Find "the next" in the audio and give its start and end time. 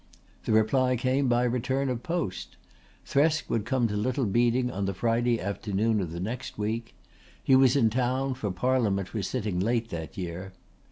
6.11-6.57